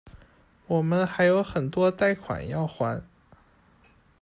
[0.65, 3.03] 我们还有很多贷款要还